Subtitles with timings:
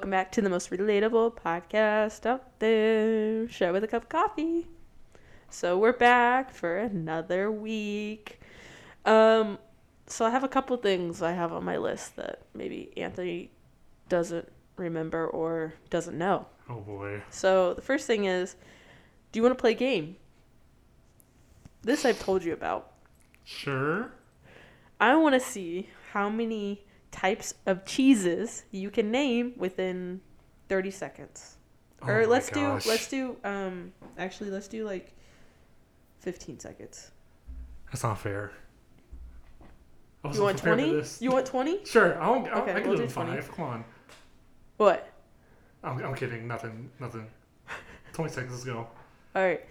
[0.00, 3.46] Welcome back to the most relatable podcast out there.
[3.50, 4.66] Share with a cup of coffee.
[5.50, 8.40] So we're back for another week.
[9.04, 9.58] Um,
[10.06, 13.50] so I have a couple things I have on my list that maybe Anthony
[14.08, 16.46] doesn't remember or doesn't know.
[16.70, 17.20] Oh boy.
[17.28, 18.56] So the first thing is,
[19.32, 20.16] do you want to play a game?
[21.82, 22.90] This I've told you about.
[23.44, 24.10] Sure.
[24.98, 30.20] I want to see how many types of cheeses you can name within
[30.68, 31.56] 30 seconds.
[32.02, 32.84] Oh or let's gosh.
[32.84, 35.12] do let's do um actually let's do like
[36.20, 37.10] 15 seconds.
[37.86, 38.52] That's not fair.
[40.32, 41.02] You want 20?
[41.20, 41.84] You want 20?
[41.86, 42.20] Sure.
[42.22, 43.32] I'll, I'll, Okay, I can we'll do, do 20.
[43.40, 43.52] 5.
[43.52, 43.84] Come on.
[44.76, 45.10] What?
[45.82, 46.46] I'm, I'm kidding.
[46.46, 46.90] Nothing.
[47.00, 47.26] Nothing.
[48.12, 48.52] 20 seconds.
[48.52, 48.86] Let's go.
[49.34, 49.64] All right.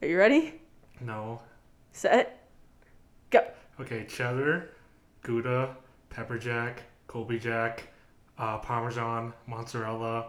[0.00, 0.54] Are you ready?
[1.00, 1.42] No.
[1.92, 2.48] Set.
[3.30, 3.40] Go.
[3.80, 4.04] Okay.
[4.08, 4.70] Cheddar,
[5.22, 5.76] Gouda,
[6.10, 7.88] pepper jack, Colby jack,
[8.38, 10.26] uh, Parmesan, mozzarella.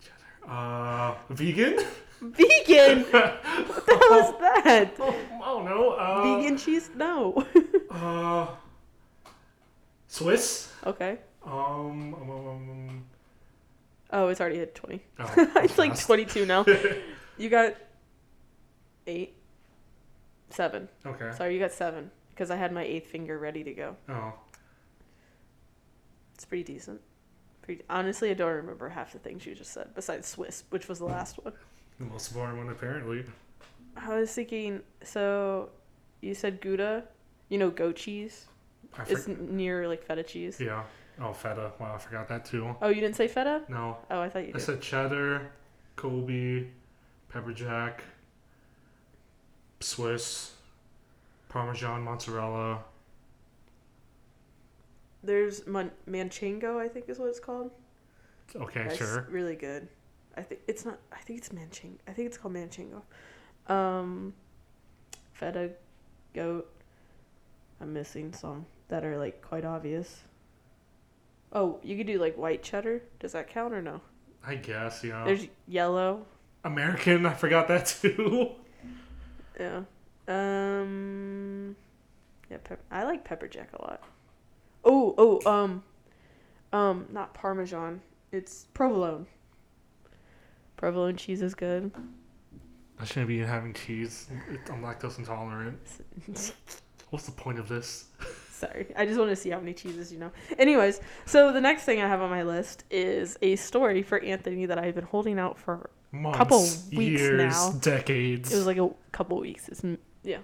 [0.00, 0.52] Cheddar?
[0.52, 1.78] Uh, vegan.
[2.20, 3.02] Vegan.
[3.10, 4.94] what the hell is that?
[4.98, 5.90] oh, I don't know.
[5.92, 6.90] Uh, Vegan cheese?
[6.94, 7.46] No.
[7.88, 8.46] Uh,
[10.06, 10.70] Swiss.
[10.84, 11.18] okay.
[11.42, 13.04] Um, um, um, um,
[14.12, 15.02] Oh, it's already hit 20.
[15.20, 16.66] oh, it's like 22 now.
[17.38, 17.74] You got
[19.06, 19.34] 8
[20.50, 20.88] 7.
[21.06, 21.30] Okay.
[21.36, 23.96] Sorry, you got 7 because I had my eighth finger ready to go.
[24.10, 24.34] Oh,
[26.34, 27.00] It's pretty decent.
[27.62, 30.98] Pretty honestly, I don't remember half the things you just said besides Swiss, which was
[30.98, 31.54] the last one.
[31.98, 33.24] the most boring one apparently.
[33.96, 34.82] I was thinking.
[35.02, 35.70] So,
[36.20, 37.04] you said Gouda.
[37.48, 38.44] You know goat cheese.
[38.98, 40.60] I It's near like feta cheese.
[40.60, 40.82] yeah.
[41.18, 41.72] Oh, feta.
[41.80, 42.76] Wow, I forgot that too.
[42.82, 43.62] Oh, you didn't say feta?
[43.70, 45.50] No, Oh, I thought you I said cheddar,
[45.96, 46.70] Colby,
[47.30, 48.02] pepper jack,
[49.80, 50.52] Swiss,
[51.60, 52.80] Parmesan, mozzarella.
[55.22, 57.70] There's man- Manchango, I think is what it's called.
[58.54, 59.26] Okay, That's sure.
[59.30, 59.88] really good.
[60.36, 60.98] I think it's not.
[61.10, 61.96] I think it's Manchango.
[62.06, 63.00] I think it's called Manchango.
[63.72, 64.34] Um,
[65.32, 65.70] feta,
[66.34, 66.70] goat.
[67.80, 70.24] I'm missing some that are like quite obvious.
[71.54, 73.02] Oh, you could do like white cheddar.
[73.18, 74.02] Does that count or no?
[74.46, 75.24] I guess yeah.
[75.24, 76.26] There's yellow.
[76.64, 77.24] American.
[77.24, 78.50] I forgot that too.
[79.58, 79.84] Yeah.
[80.28, 81.45] Um.
[82.50, 84.02] Yeah, pep- I like pepper jack a lot.
[84.84, 85.82] Oh, oh, um,
[86.72, 88.00] um, not Parmesan.
[88.32, 89.26] It's provolone.
[90.76, 91.90] Provolone cheese is good.
[92.98, 94.28] I shouldn't be having cheese.
[94.70, 95.78] I'm lactose intolerant.
[97.10, 98.06] What's the point of this?
[98.50, 100.30] Sorry, I just want to see how many cheeses you know.
[100.58, 104.64] Anyways, so the next thing I have on my list is a story for Anthony
[104.64, 105.90] that I've been holding out for.
[106.12, 106.60] Months, Couple
[106.96, 107.72] weeks years, now.
[107.80, 108.50] decades.
[108.52, 109.68] It was like a couple weeks.
[109.68, 109.82] It's
[110.22, 110.38] yeah,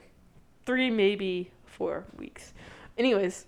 [0.66, 2.52] three maybe four weeks.
[2.98, 3.46] Anyways,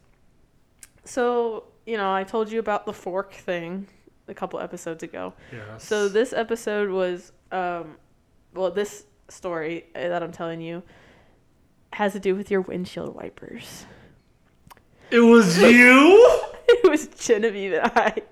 [1.04, 3.86] so you know I told you about the fork thing
[4.28, 5.34] a couple episodes ago.
[5.52, 5.84] yes.
[5.84, 7.96] So this episode was, um,
[8.54, 10.82] well, this story that I'm telling you
[11.92, 13.84] has to do with your windshield wipers.
[15.10, 16.40] it was you.
[16.66, 18.22] it was Genevieve and I.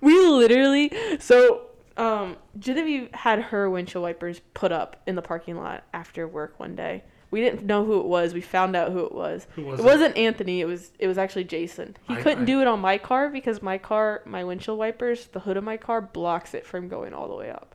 [0.00, 5.84] We literally so um Genevieve had her windshield wipers put up in the parking lot
[5.92, 7.04] after work one day.
[7.30, 8.34] We didn't know who it was.
[8.34, 9.46] We found out who it was.
[9.54, 9.86] Who was it it?
[9.86, 10.60] wasn't Anthony.
[10.60, 11.96] It was it was actually Jason.
[12.08, 15.26] He I- couldn't I- do it on my car because my car, my windshield wipers,
[15.28, 17.74] the hood of my car blocks it from going all the way up.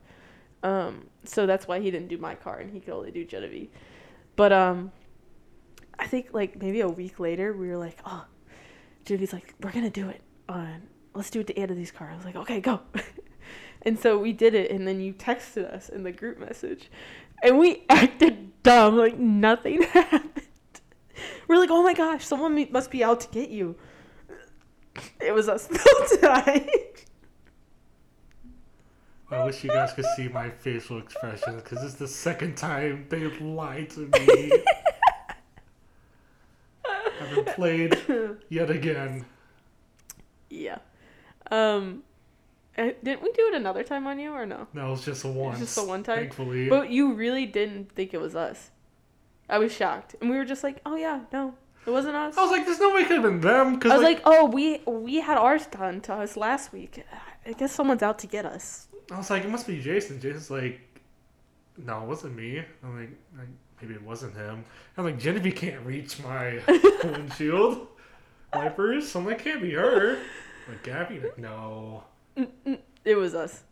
[0.63, 3.69] Um, so that's why he didn't do my car and he could only do Genevieve.
[4.35, 4.91] But um,
[5.97, 8.25] I think like maybe a week later we were like, oh,
[9.05, 10.83] Genevieve's like, we're gonna do it on.
[11.13, 12.09] Let's do it to Anthony's car.
[12.12, 12.81] I was like, okay, go.
[13.83, 16.89] and so we did it, and then you texted us in the group message,
[17.43, 20.41] and we acted dumb, like nothing happened.
[21.47, 23.75] We're like, oh my gosh, someone must be out to get you.
[25.21, 26.67] It was us the whole time.
[29.31, 33.27] I wish you guys could see my facial expressions because it's the second time they
[33.39, 34.51] lied to me.
[37.21, 37.97] I've been played
[38.49, 39.25] yet again.
[40.49, 40.77] yeah.
[41.51, 42.03] Um,
[42.77, 44.68] uh, didn't we do it another time on you or no?
[44.74, 45.62] No, it was just a once.
[45.62, 46.19] It's just the one time?
[46.19, 46.69] Thankfully.
[46.69, 48.72] But you really didn't think it was us.
[49.50, 51.54] I was shocked, and we were just like, "Oh yeah, no,
[51.86, 53.80] it wasn't us." I was like, there's no way it could have been them.
[53.80, 57.04] Cause I was like, like, "Oh, we we had ours done to us last week.
[57.45, 60.19] I guess someone's out to get us." I was like, it must be Jason.
[60.19, 60.80] Jason's like,
[61.78, 62.63] no, it wasn't me.
[62.83, 63.10] I'm like,
[63.81, 64.66] maybe it wasn't him.
[64.98, 66.60] I'm like, Genevieve can't reach my
[67.04, 67.88] windshield
[68.54, 69.10] wipers.
[69.12, 70.18] So I'm like, can't be her.
[70.68, 72.04] Like Gabby, like, no.
[72.35, 73.63] It was us.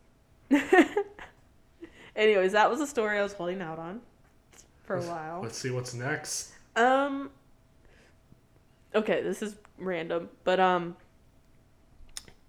[2.15, 4.01] Anyways, that was a story I was holding out on
[4.83, 5.41] for a while.
[5.41, 6.51] Let's see what's next.
[6.75, 7.31] Um.
[8.95, 10.95] Okay, this is random, but um.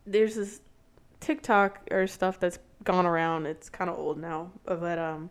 [0.06, 0.60] there's this
[1.20, 3.46] TikTok or stuff that's gone around.
[3.46, 5.30] It's kind of old now, but um,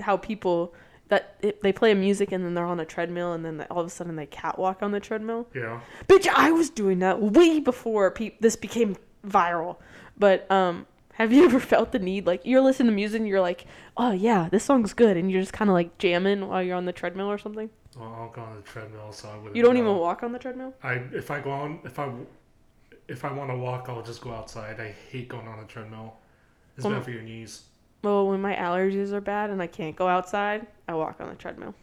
[0.00, 0.74] how people
[1.08, 3.86] that it, they play music and then they're on a treadmill and then all of
[3.86, 5.46] a sudden they catwalk on the treadmill.
[5.54, 5.80] Yeah.
[6.08, 8.96] Bitch, I was doing that way before pe- this became
[9.26, 9.76] viral.
[10.20, 13.40] But um, have you ever felt the need like you're listening to music and you're
[13.40, 13.64] like,
[13.96, 16.84] oh yeah, this song's good, and you're just kind of like jamming while you're on
[16.84, 17.68] the treadmill or something?
[17.98, 19.56] Well, I'll go on the treadmill, so I would.
[19.56, 20.74] You don't even walk on the treadmill.
[20.84, 22.12] I if I go on if I
[23.08, 24.78] if I want to walk, I'll just go outside.
[24.78, 26.14] I hate going on a treadmill.
[26.76, 27.64] It's Um, bad for your knees.
[28.04, 31.34] Well, when my allergies are bad and I can't go outside, I walk on the
[31.34, 31.74] treadmill.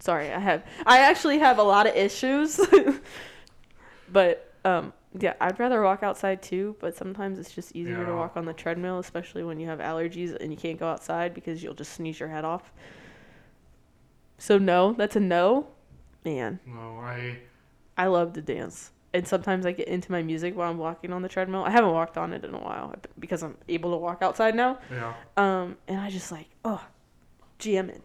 [0.00, 2.58] Sorry, I have I actually have a lot of issues.
[4.12, 8.36] but um yeah, I'd rather walk outside too, but sometimes it's just easier to walk
[8.36, 11.74] on the treadmill, especially when you have allergies and you can't go outside because you'll
[11.74, 12.72] just sneeze your head off.
[14.38, 15.68] So no, that's a no.
[16.24, 17.38] Man, No, I
[17.96, 18.90] I love to dance.
[19.12, 21.62] And sometimes I get into my music while I'm walking on the treadmill.
[21.64, 24.78] I haven't walked on it in a while because I'm able to walk outside now.
[24.90, 25.14] yeah.
[25.36, 26.84] Um, and I just like, oh,
[27.60, 28.02] jamming,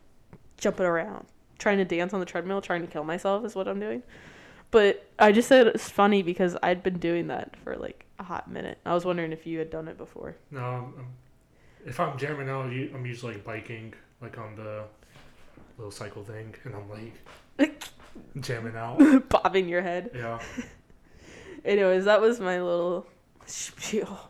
[0.58, 1.26] jumping around,
[1.58, 4.04] trying to dance on the treadmill, trying to kill myself is what I'm doing.
[4.72, 8.50] But I just said it's funny because I'd been doing that for like a hot
[8.52, 8.78] minute.
[8.86, 10.36] I was wondering if you had done it before.
[10.52, 11.14] No, I'm, I'm-
[11.86, 14.84] if I'm jamming out, I'm usually like biking, like on the
[15.78, 17.82] little cycle thing, and I'm like
[18.42, 19.30] jamming out.
[19.30, 20.12] Bobbing your head.
[20.14, 20.40] Yeah.
[21.66, 23.08] Anyways, that was my little
[23.46, 24.30] spiel.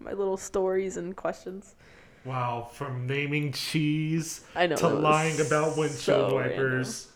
[0.00, 1.76] My little stories and questions.
[2.24, 2.68] Wow.
[2.72, 4.76] From naming cheese I know.
[4.76, 7.06] to lying about windshield so wipers.
[7.06, 7.11] random.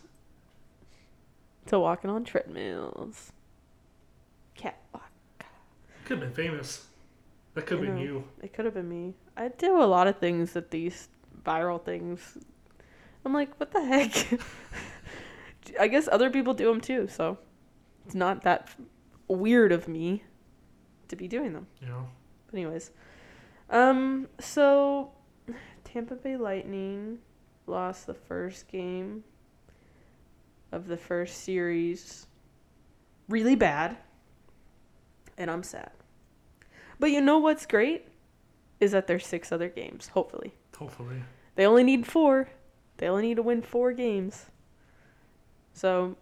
[1.67, 3.33] To walking on treadmills.
[4.55, 5.11] Catwalk.
[6.05, 6.87] Could have been famous.
[7.53, 8.23] That could have been you.
[8.41, 9.15] It could have been me.
[9.35, 11.09] I do a lot of things that these
[11.43, 12.37] viral things.
[13.25, 14.39] I'm like, what the heck?
[15.79, 17.37] I guess other people do them too, so
[18.05, 18.69] it's not that
[19.27, 20.23] weird of me
[21.09, 21.67] to be doing them.
[21.81, 22.07] Know.
[22.45, 22.91] But anyways,
[23.69, 25.11] um, so
[25.83, 27.19] Tampa Bay Lightning
[27.65, 29.23] lost the first game
[30.71, 32.27] of the first series
[33.29, 33.97] really bad,
[35.37, 35.91] and I'm sad.
[36.99, 38.05] But you know what's great
[38.79, 40.07] is that there's six other games.
[40.09, 41.21] Hopefully, Hopefully.
[41.55, 42.49] they only need four.
[42.97, 44.45] They only need to win four games.
[45.73, 46.15] So,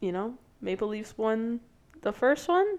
[0.00, 1.60] you know, Maple Leafs won
[2.00, 2.78] the first one.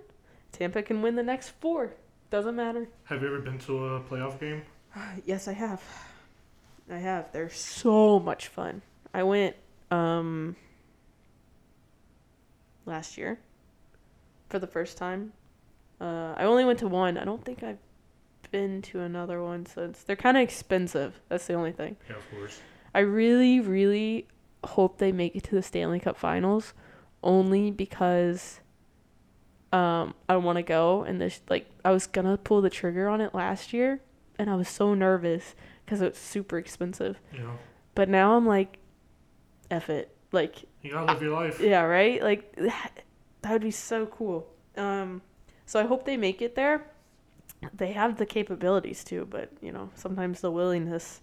[0.52, 1.94] Tampa can win the next four.
[2.32, 2.88] Doesn't matter.
[3.04, 4.64] Have you ever been to a playoff game?
[5.26, 5.82] Yes, I have.
[6.90, 7.32] I have.
[7.32, 8.82] They're so much fun.
[9.14, 9.56] I went
[9.92, 10.56] um
[12.86, 13.40] last year
[14.50, 15.34] for the first time.
[16.00, 17.18] Uh, I only went to one.
[17.18, 17.78] I don't think I've
[18.52, 20.04] been to another one since.
[20.04, 21.20] They're kind of expensive.
[21.30, 21.96] That's the only thing.
[22.10, 22.60] Yeah, of course.
[22.94, 24.28] I really, really
[24.64, 26.74] hope they make it to the Stanley Cup Finals,
[27.24, 28.60] only because
[29.74, 33.22] um I want to go and this like I was gonna pull the trigger on
[33.22, 34.02] it last year,
[34.38, 37.20] and I was so nervous because it's super expensive.
[37.34, 37.60] Know.
[37.96, 38.78] But now I'm like,
[39.70, 41.60] F it, like You gotta live your life.
[41.60, 42.92] yeah, right, like that,
[43.42, 44.48] that would be so cool.
[44.78, 45.22] Um,
[45.66, 46.86] so I hope they make it there.
[47.74, 51.22] They have the capabilities too, but you know sometimes the willingness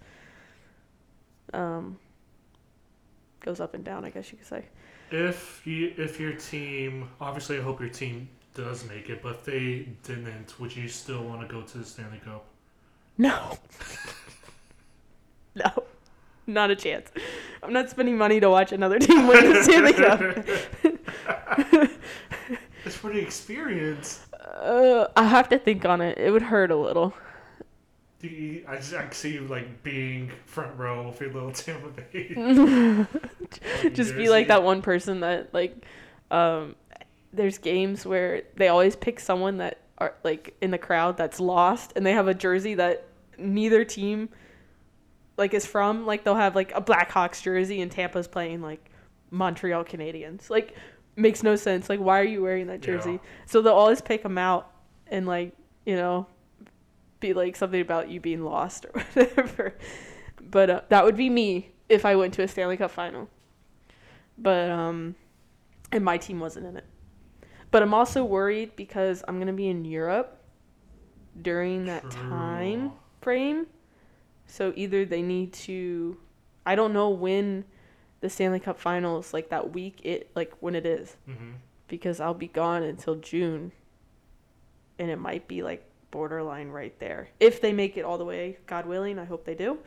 [1.52, 1.98] um
[3.40, 4.04] goes up and down.
[4.04, 4.64] I guess you could say.
[5.10, 9.44] If you if your team obviously I hope your team does make it, but if
[9.44, 12.44] they didn't, would you still want to go to the Stanley Cup?
[13.16, 13.56] No.
[15.54, 15.84] no.
[16.46, 17.10] Not a chance.
[17.62, 20.20] I'm not spending money to watch another team win the Stanley Cup.
[22.84, 24.26] It's for the experience.
[24.42, 26.16] Uh, I have to think on it.
[26.18, 27.12] It would hurt a little.
[28.20, 31.52] Do you, I just I can see you like being front row for your little
[31.52, 33.06] Tampa Bay.
[33.90, 35.84] Just be like that one person that like
[36.30, 36.74] um
[37.32, 41.92] there's games where they always pick someone that are like in the crowd that's lost
[41.94, 43.04] and they have a jersey that
[43.38, 44.28] neither team
[45.38, 48.90] like is from like they'll have like a Blackhawks jersey and Tampa's playing like
[49.30, 50.50] Montreal Canadiens.
[50.50, 50.76] Like
[51.16, 51.88] makes no sense.
[51.88, 52.96] Like why are you wearing that Yeah.
[52.96, 53.20] jersey?
[53.46, 54.70] So they'll always pick them out
[55.06, 55.52] and like
[55.86, 56.26] you know
[57.20, 59.74] be like something about you being lost or whatever.
[60.40, 63.28] But uh, that would be me if I went to a Stanley Cup final.
[64.36, 65.14] But um
[65.90, 66.84] and my team wasn't in it.
[67.70, 70.42] But i'm also worried because i'm going to be in europe
[71.42, 72.30] during that True.
[72.30, 73.66] time frame
[74.48, 76.16] so either they need to
[76.66, 77.64] i don't know when
[78.20, 81.16] the stanley cup finals like that week it like when it is.
[81.24, 81.52] Hmm
[81.88, 83.72] because i'll be gone until june.
[85.00, 87.28] And it might be like borderline right there.
[87.40, 89.78] If they make it all the way god willing i hope they do.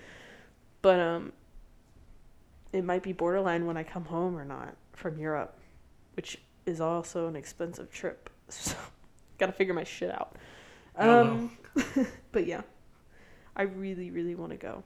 [0.82, 1.32] But um
[2.74, 5.58] it might be borderline when i come home or not from europe
[6.16, 8.30] which is also an expensive trip.
[8.50, 8.76] So,
[9.38, 10.36] gotta figure my shit out.
[10.98, 11.58] Um,
[12.34, 12.64] but yeah,
[13.56, 14.84] I really, really want to go.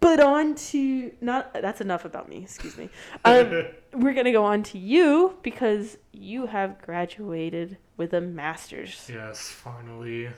[0.00, 2.38] But on to not that's enough about me.
[2.42, 2.90] Excuse me.
[3.24, 9.08] Um, we're gonna go on to you because you have graduated with a master's.
[9.10, 10.28] yes, finally,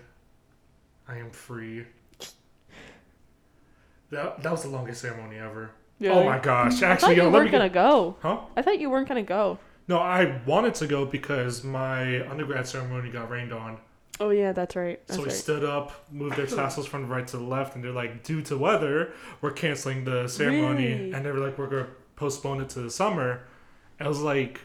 [1.08, 1.84] I am free.
[4.10, 5.70] That that was the longest ceremony ever.
[6.04, 6.82] Oh my gosh!
[6.82, 8.16] Actually, you yo, weren't gonna go.
[8.20, 8.40] huh?
[8.56, 9.58] I thought you weren't gonna go.
[9.88, 13.78] No, I wanted to go because my undergrad ceremony got rained on.
[14.18, 15.00] Oh yeah, that's right.
[15.06, 15.36] That's so we right.
[15.36, 18.42] stood up, moved their tassels from the right to the left, and they're like, due
[18.42, 20.92] to weather, we're canceling the ceremony.
[20.92, 21.12] Really?
[21.12, 23.42] And they were like, we're gonna postpone it to the summer.
[23.98, 24.60] And it was like,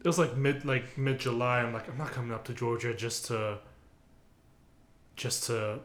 [0.00, 1.60] it was like mid like mid July.
[1.60, 3.58] I'm like, I'm not coming up to Georgia just to,
[5.16, 5.80] just to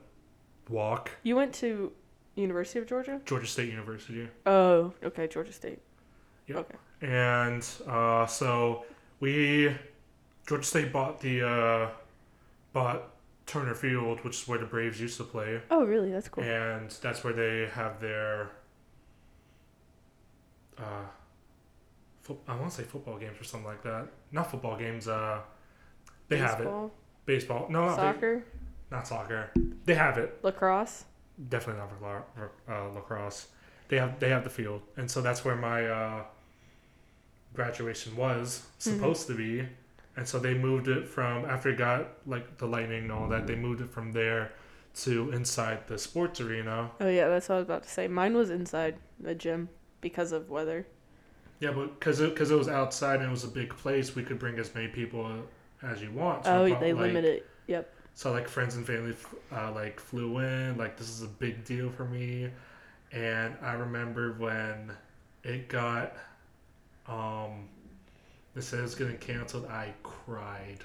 [0.69, 1.11] walk.
[1.23, 1.91] You went to
[2.35, 3.21] University of Georgia?
[3.25, 4.29] Georgia State University.
[4.45, 5.79] Oh, okay, Georgia State.
[6.47, 6.57] Yep.
[6.57, 6.77] Okay.
[7.01, 8.85] And uh, so
[9.19, 9.75] we,
[10.47, 11.89] Georgia State bought the, uh,
[12.73, 13.09] bought
[13.45, 15.61] Turner Field, which is where the Braves used to play.
[15.71, 16.11] Oh, really?
[16.11, 16.43] That's cool.
[16.43, 18.51] and that's where they have their
[20.77, 21.05] uh
[22.21, 24.07] fo- I want to say football games or something like that.
[24.31, 25.07] Not football games.
[25.07, 25.39] Uh,
[26.27, 26.63] they have it.
[26.65, 26.91] Baseball,
[27.25, 27.67] Baseball.
[27.69, 28.43] No, not, ba- soccer,
[28.91, 29.51] not soccer.
[29.85, 30.39] They have it.
[30.43, 31.05] lacrosse.
[31.49, 32.27] Definitely not
[32.69, 33.47] uh, lacrosse.
[33.89, 36.23] They have they have the field, and so that's where my uh,
[37.53, 39.65] graduation was supposed to be.
[40.17, 43.45] And so they moved it from after it got like the lightning and all that.
[43.45, 44.51] They moved it from there
[45.03, 46.89] to inside the sports arena.
[46.99, 48.07] Oh yeah, that's what I was about to say.
[48.07, 49.69] Mine was inside the gym
[50.01, 50.87] because of weather.
[51.59, 54.23] Yeah, but because it, cause it was outside and it was a big place, we
[54.23, 55.31] could bring as many people
[55.83, 56.45] as you want.
[56.45, 57.47] So oh, they like- limit it.
[57.67, 57.93] Yep.
[58.15, 59.15] So like friends and family
[59.51, 60.77] uh, like flew in.
[60.77, 62.49] Like this is a big deal for me,
[63.11, 64.91] and I remember when
[65.43, 66.13] it got
[67.07, 67.69] um
[68.57, 69.67] they said it was getting canceled.
[69.67, 70.79] I cried.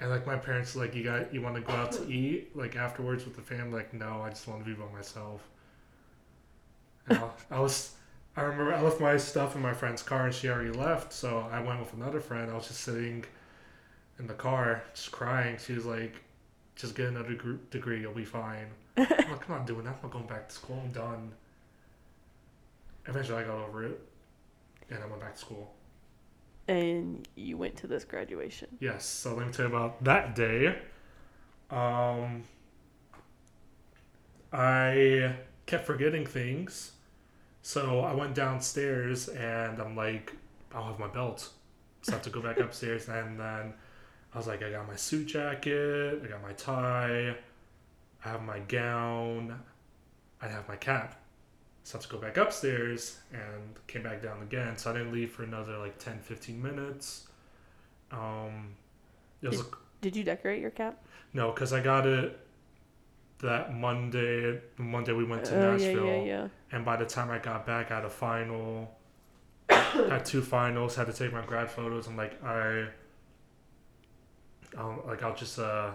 [0.00, 2.74] And like my parents like you got you want to go out to eat like
[2.74, 5.46] afterwards with the family like no I just want to be by myself.
[7.06, 7.92] And I, I was
[8.34, 11.46] I remember I left my stuff in my friend's car and she already left so
[11.52, 13.26] I went with another friend I was just sitting
[14.18, 16.14] in the car just crying she was like
[16.76, 20.02] just get another gr- degree you'll be fine I'm like I'm not doing that I'm
[20.04, 21.32] not going back to school I'm done.
[23.06, 24.00] Eventually I got over it
[24.88, 25.74] and I went back to school.
[26.68, 28.68] And you went to this graduation.
[28.80, 30.78] Yes, so let me tell you about that day.
[31.70, 32.44] Um,
[34.52, 35.36] I
[35.66, 36.92] kept forgetting things,
[37.62, 40.34] so I went downstairs and I'm like,
[40.74, 41.50] I'll have my belt.
[42.02, 43.74] So I have to go back upstairs, and then
[44.32, 47.34] I was like, I got my suit jacket, I got my tie,
[48.24, 49.60] I have my gown,
[50.40, 51.19] I have my cap.
[51.90, 54.76] So I have to go back upstairs and came back down again.
[54.76, 57.26] So I didn't leave for another like 10, 15 minutes.
[58.12, 58.76] Um,
[59.42, 59.64] it was
[60.00, 61.02] Did you decorate your cap?
[61.32, 62.38] no, because I got it
[63.40, 64.60] that Monday.
[64.76, 66.48] The Monday we went to oh Nashville, yeah, yeah, yeah.
[66.70, 68.96] and by the time I got back, I had a final.
[69.68, 70.94] had two finals.
[70.94, 72.06] Had to take my grad photos.
[72.06, 72.86] I'm like, I.
[74.78, 75.90] I'll, like I'll just uh,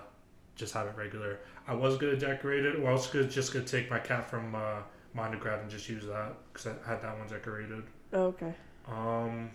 [0.58, 1.40] just have it regular.
[1.70, 4.56] I was gonna decorate it, or I was gonna, just gonna take my cap from
[4.56, 4.82] uh,
[5.16, 7.84] my undergrad and just use that because I had that one decorated.
[8.14, 8.54] Oh, okay.
[8.88, 9.52] Um.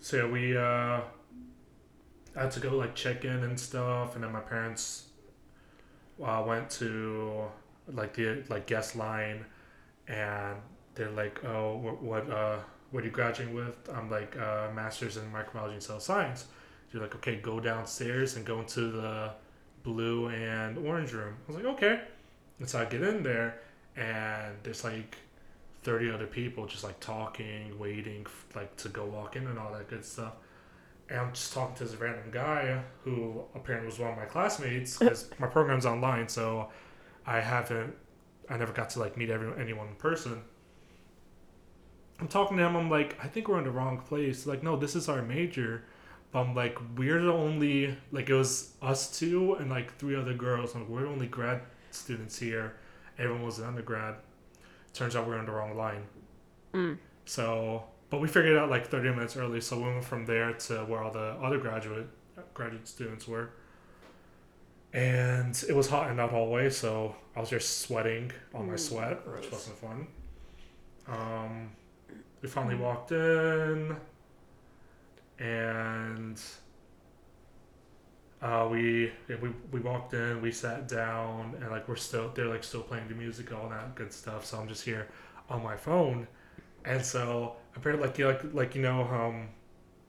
[0.00, 1.00] So yeah, we uh,
[2.36, 5.08] I had to go like check in and stuff, and then my parents
[6.22, 7.44] uh, went to
[7.92, 9.46] like the like guest line,
[10.08, 10.56] and
[10.94, 12.58] they're like, "Oh, what what uh,
[12.90, 16.46] what are you graduating with?" I'm like, uh, "Masters in microbiology and cell science."
[16.92, 19.30] They're like, "Okay, go downstairs and go into the
[19.84, 22.00] blue and orange room." I was like, "Okay,"
[22.58, 23.60] and so I get in there,
[23.96, 25.16] and there's like
[25.82, 29.88] 30 other people just like talking, waiting like to go walk in and all that
[29.88, 30.32] good stuff.
[31.10, 34.98] And I'm just talking to this random guy who apparently was one of my classmates
[34.98, 36.70] because my program's online, so
[37.26, 37.94] I haven't,
[38.48, 40.42] I never got to like meet everyone, anyone in person.
[42.20, 42.76] I'm talking to him.
[42.76, 44.46] I'm like, I think we're in the wrong place.
[44.46, 45.84] Like, no, this is our major.
[46.32, 50.34] But I'm like, we're the only like it was us two and like three other
[50.34, 50.74] girls.
[50.74, 51.60] Like, we're the only grad
[51.90, 52.76] students here.
[53.18, 54.16] Everyone was an undergrad.
[54.92, 56.02] Turns out we're on the wrong line.
[56.72, 56.98] Mm.
[57.24, 59.60] So, but we figured it out like 30 minutes early.
[59.60, 62.06] So we went from there to where all the other graduate
[62.52, 63.50] graduate students were.
[64.92, 68.78] And it was hot in that hallway, so I was just sweating all my Mm,
[68.78, 70.06] sweat, which wasn't fun.
[71.08, 71.70] Um,
[72.40, 72.80] we finally Mm.
[72.80, 73.96] walked in,
[75.40, 76.40] and
[78.44, 79.10] uh, we
[79.42, 83.08] we we walked in, we sat down, and like we're still they're like still playing
[83.08, 84.44] the music, all that good stuff.
[84.44, 85.08] So I'm just here
[85.48, 86.26] on my phone,
[86.84, 89.48] and so apparently like you like like you know um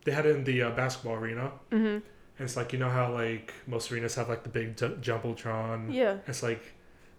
[0.03, 1.51] they had it in the uh, basketball arena.
[1.71, 2.01] Mhm.
[2.37, 5.93] And it's like you know how like most arenas have like the big ju- jumbotron.
[5.93, 6.17] Yeah.
[6.27, 6.61] It's like,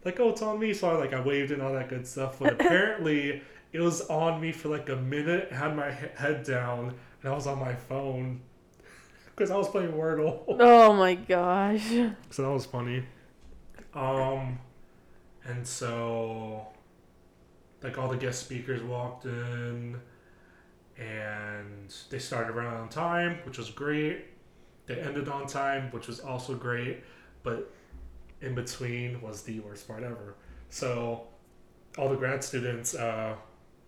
[0.05, 0.75] like oh, it's on me.
[0.75, 2.39] So I like I waved and all that good stuff.
[2.39, 3.43] But apparently,
[3.73, 5.51] it was on me for like a minute.
[5.51, 8.41] Had my he- head down, and I was on my phone
[9.37, 10.41] because I was playing Wordle.
[10.61, 11.87] Oh my gosh.
[12.31, 13.05] So that was funny.
[13.95, 14.59] Um,
[15.45, 16.67] and so,
[17.83, 20.01] like all the guest speakers walked in,
[20.97, 24.25] and they started right on time, which was great.
[24.87, 27.03] They ended on time, which was also great,
[27.43, 27.73] but
[28.41, 30.37] in between was the worst part ever.
[30.71, 31.27] So,
[31.99, 33.35] all the grad students uh,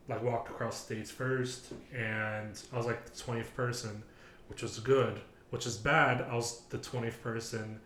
[0.08, 4.02] like walked across the stage first, and I was like the twentieth person,
[4.48, 5.20] which was good.
[5.50, 6.22] Which is bad.
[6.30, 7.80] I was the twentieth person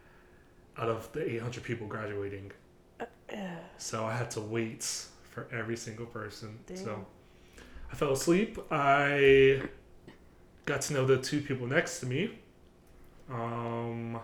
[0.79, 2.51] out of the 800 people graduating.
[3.79, 4.83] So I had to wait
[5.31, 6.59] for every single person.
[6.75, 7.05] So
[7.91, 8.59] I fell asleep.
[8.71, 9.63] I
[10.67, 12.39] got to know the two people next to me.
[13.31, 14.21] Um,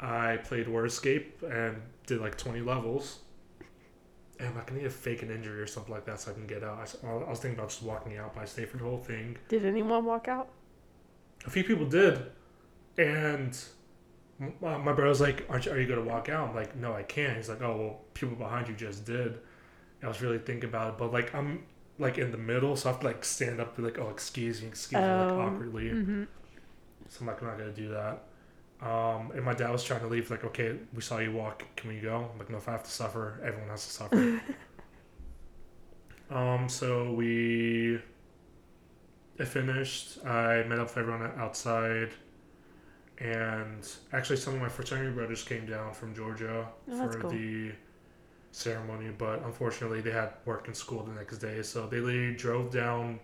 [0.00, 3.18] I played War Wordscape and did like 20 levels.
[4.40, 6.64] And I need to fake an injury or something like that so I can get
[6.64, 6.96] out.
[7.04, 9.36] I was thinking about just walking out, but I stayed for the whole thing.
[9.48, 10.48] Did anyone walk out?
[11.46, 12.22] A few people did,
[12.98, 13.58] and
[14.40, 16.92] uh, my brother was like, Aren't you, "Are you gonna walk out?" I'm like, "No,
[16.94, 20.38] I can't." He's like, "Oh well, people behind you just did." And I was really
[20.38, 21.64] thinking about it, but like I'm
[21.98, 24.08] like in the middle, so I have to like stand up, and be like, "Oh,
[24.10, 25.40] excuse me, excuse me," like Oh.
[25.40, 25.90] awkwardly.
[25.90, 26.24] Mm-hmm.
[27.08, 28.24] So I'm like, I'm not gonna do that.
[28.80, 31.88] Um, and my dad was trying to leave, like, okay, we saw you walk, can
[31.90, 32.28] we go?
[32.32, 34.40] I'm like, no, if I have to suffer, everyone has to suffer.
[36.30, 38.00] um, so we,
[39.38, 40.24] it finished.
[40.24, 42.10] I met up with everyone outside,
[43.18, 47.30] and actually, some of my fraternity brothers came down from Georgia Oh, for cool.
[47.30, 47.72] the
[48.52, 52.70] ceremony, but unfortunately, they had work and school the next day, so they literally drove
[52.72, 53.20] down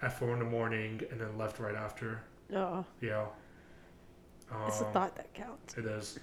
[0.00, 2.22] at four in the morning and then left right after.
[2.54, 3.26] Oh, Yeah.
[4.66, 5.78] it's the Um, thought that counts.
[5.78, 6.18] It is.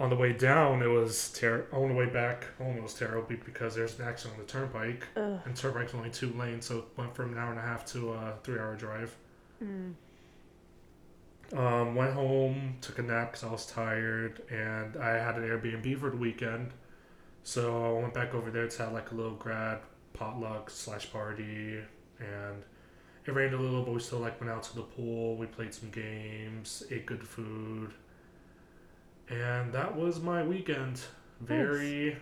[0.00, 3.98] On the way down, it was ter- On the way back, almost terrible because there's
[3.98, 5.40] an accident on the turnpike, Ugh.
[5.44, 8.12] and turnpike's only two lanes, so it went from an hour and a half to
[8.12, 9.16] a three-hour drive.
[9.62, 9.94] Mm.
[11.52, 15.98] Um, went home, took a nap because I was tired, and I had an Airbnb
[15.98, 16.72] for the weekend.
[17.42, 19.78] So I went back over there to have like a little grad
[20.12, 21.78] potluck slash party,
[22.20, 22.62] and
[23.26, 25.36] it rained a little, but we still like went out to the pool.
[25.36, 27.94] We played some games, ate good food,
[29.30, 31.00] and that was my weekend.
[31.40, 32.16] Very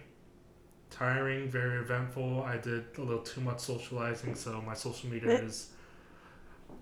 [0.90, 2.42] tiring, very eventful.
[2.42, 5.70] I did a little too much socializing, so my social media is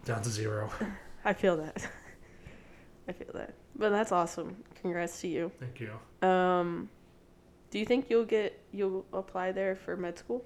[0.04, 0.70] down to zero.
[1.24, 1.86] I feel that.
[3.08, 3.54] I feel that.
[3.76, 4.56] But that's awesome.
[4.80, 5.50] Congrats to you.
[5.60, 6.28] Thank you.
[6.28, 6.88] Um,
[7.70, 10.44] do you think you'll get you'll apply there for med school?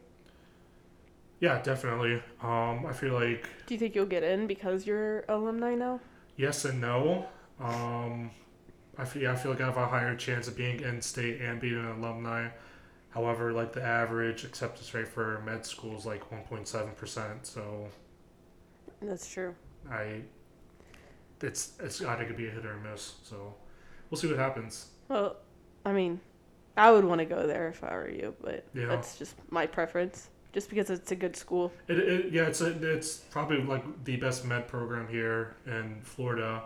[1.41, 2.21] Yeah, definitely.
[2.43, 6.01] Um, I feel like Do you think you'll get in because you're alumni now?
[6.37, 7.27] yes and no.
[7.61, 8.31] Um,
[8.99, 11.41] I feel yeah, I feel like I have a higher chance of being in state
[11.41, 12.49] and being an alumni.
[13.11, 17.47] However, like the average acceptance rate for med school is like one point seven percent.
[17.47, 17.89] So
[19.01, 19.55] That's true.
[19.91, 20.23] I,
[21.41, 23.15] it's it's gonna be a hit or a miss.
[23.23, 23.55] So
[24.11, 24.89] we'll see what happens.
[25.09, 25.37] Well,
[25.85, 26.21] I mean,
[26.77, 28.87] I would want to go there if I were you, but Yeah.
[28.87, 30.29] that's just my preference.
[30.53, 31.73] Just because it's a good school.
[31.89, 36.65] It, it yeah, it's a, it's probably like the best med program here in Florida,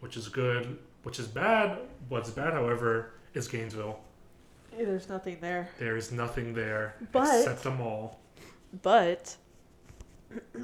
[0.00, 0.78] which is good.
[1.02, 1.78] Which is bad.
[2.08, 3.98] What's bad, however, is Gainesville.
[4.76, 5.68] There's nothing there.
[5.78, 8.20] There is nothing there But- except a mall.
[8.82, 9.36] But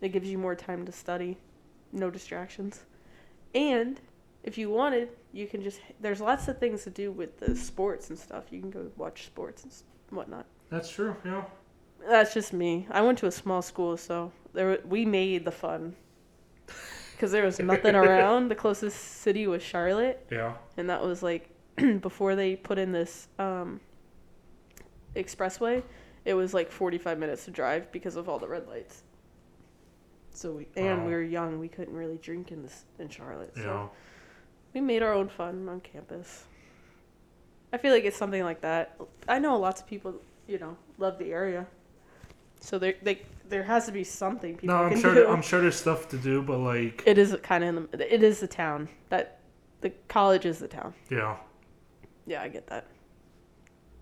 [0.00, 1.36] it gives you more time to study,
[1.92, 2.80] no distractions.
[3.54, 4.00] And
[4.42, 8.10] if you wanted, you can just there's lots of things to do with the sports
[8.10, 8.44] and stuff.
[8.50, 9.72] You can go watch sports and
[10.16, 10.46] whatnot.
[10.70, 11.14] That's true.
[11.24, 11.44] Yeah.
[12.08, 12.86] That's just me.
[12.90, 15.94] I went to a small school, so there we made the fun.
[17.18, 18.48] Cuz there was nothing around.
[18.48, 20.54] The closest city was Charlotte, Yeah.
[20.76, 21.48] and that was like
[22.00, 23.80] before they put in this um
[25.14, 25.82] expressway.
[26.24, 29.02] It was like 45 minutes to drive because of all the red lights.
[30.30, 33.52] So we and we were young, we couldn't really drink in this in Charlotte.
[33.54, 33.88] So Yeah.
[34.74, 36.44] we made our own fun on campus.
[37.72, 39.00] I feel like it's something like that.
[39.28, 40.14] I know lots of people,
[40.46, 41.66] you know, love the area.
[42.60, 42.94] So there,
[43.48, 45.14] there has to be something people No, I'm can sure.
[45.14, 45.28] do.
[45.28, 48.14] I'm sure there's stuff to do, but like, It is kind of in the.
[48.14, 49.40] It is the town that,
[49.82, 50.94] the college is the town.
[51.10, 51.36] yeah.
[52.26, 52.86] Yeah, I get that.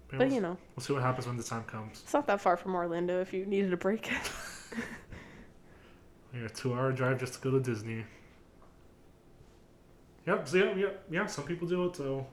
[0.09, 2.01] But But we'll, you know, we'll see what happens when the time comes.
[2.03, 4.11] it's not that far from Orlando if you needed a break.
[6.37, 8.05] Yeah, two-hour drive just to go to Disney.
[10.27, 10.49] Yep.
[10.49, 11.27] So yeah, yeah, yeah.
[11.27, 12.27] Some people do it, so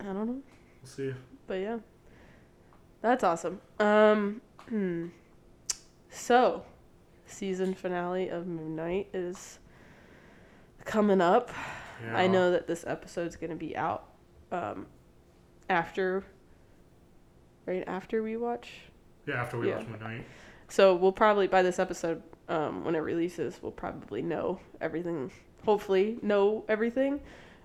[0.00, 0.42] I don't know.
[0.82, 1.12] we'll see.
[1.46, 1.78] But yeah,
[3.02, 3.60] that's awesome.
[3.80, 5.08] Um, hmm.
[6.10, 6.64] So,
[7.26, 9.58] season finale of Moon Knight is
[10.84, 11.50] coming up.
[12.02, 12.16] Yeah.
[12.16, 14.04] I know that this episode's gonna be out
[14.50, 14.86] um,
[15.68, 16.24] after,
[17.66, 18.70] right after we watch.
[19.26, 19.78] Yeah, after we Yeah.
[19.78, 20.24] watch Moon Knight.
[20.68, 25.30] So we'll probably by this episode, um, when it releases, we'll probably know everything.
[25.64, 27.20] Hopefully, know everything,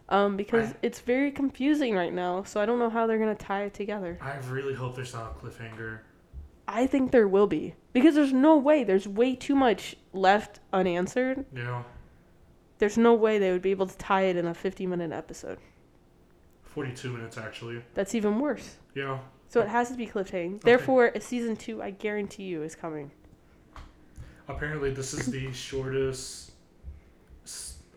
[0.10, 2.44] um, because I- it's very confusing right now.
[2.44, 4.18] So I don't know how they're gonna tie it together.
[4.22, 6.00] I really hope there's not a cliffhanger.
[6.68, 8.84] I think there will be because there's no way.
[8.84, 11.46] There's way too much left unanswered.
[11.54, 11.84] Know,
[12.80, 15.58] There's no way they would be able to tie it in a 50 minute episode.
[16.64, 17.82] 42 minutes actually.
[17.94, 18.78] That's even worse.
[18.96, 20.62] Know, So it has to be cliffhanger.
[20.62, 23.12] Therefore, a season two, I guarantee you, is coming.
[24.48, 26.52] apparently this is the shortest,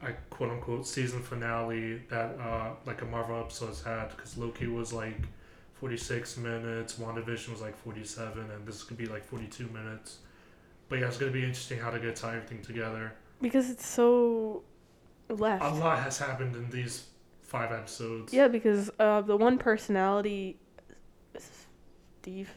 [0.02, 4.66] I quote unquote season finale that uh like a Marvel episode has had because Loki
[4.66, 5.16] was like
[5.80, 10.18] 46 minutes, WandaVision was like 47, and this could be like 42 minutes.
[10.88, 13.12] But yeah, it's gonna be interesting how to get tie everything together.
[13.42, 14.62] Because it's so
[15.28, 15.62] left.
[15.64, 17.06] A lot has happened in these
[17.42, 18.32] five episodes.
[18.32, 20.58] Yeah, because uh, the one personality,
[22.22, 22.50] Steve.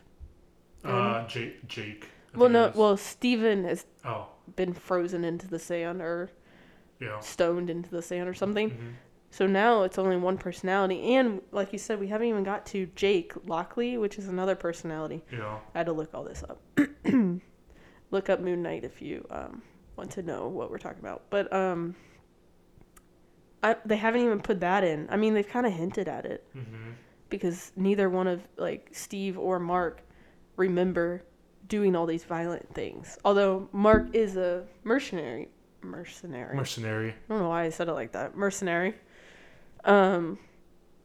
[0.84, 1.68] Uh, Jake.
[1.68, 2.08] Jake.
[2.34, 6.30] I Well, no, well, Steven has Oh, been frozen into the sand or
[7.02, 7.20] yeah.
[7.20, 8.70] stoned into the sand or something.
[8.70, 8.88] hmm
[9.32, 12.88] So now it's only one personality, and like you said, we haven't even got to
[12.96, 15.24] Jake Lockley, which is another personality.
[15.32, 15.60] Yeah.
[15.76, 16.62] I had to look all this up.
[18.12, 19.62] look up Moon Knight if you um,
[19.96, 21.24] want to know what we're talking about.
[21.30, 21.96] But um,
[23.62, 25.08] I, they haven't even put that in.
[25.12, 26.92] I mean, they've kind of hinted at it hmm
[27.30, 30.02] because neither one of like Steve or Mark
[30.56, 31.24] remember
[31.68, 33.20] doing all these violent things.
[33.24, 35.48] Although Mark is a mercenary,
[35.82, 36.56] mercenary.
[36.56, 37.10] Mercenary.
[37.12, 38.36] I don't know why I said it like that.
[38.36, 38.96] Mercenary.
[39.86, 40.38] Um,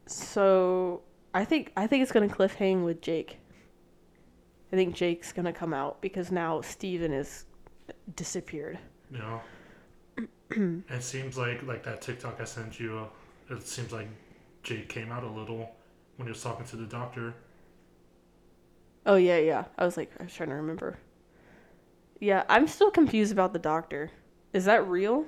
[0.07, 3.39] so I think I think it's gonna cliffhang with Jake.
[4.73, 7.45] I think Jake's gonna come out because now Steven is
[8.17, 8.79] disappeared.
[9.11, 9.41] Know.
[10.89, 13.07] it seems like like that TikTok I sent you.
[13.51, 14.09] It seems like
[14.63, 15.71] Jake came out a little
[16.17, 17.35] when he was talking to the doctor.
[19.07, 19.65] Oh yeah, yeah.
[19.77, 20.99] I was like, I was trying to remember.
[22.21, 24.11] Yeah, I'm still confused about the doctor.
[24.53, 25.27] Is that real?